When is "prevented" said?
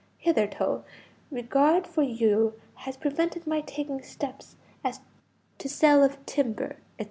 2.97-3.45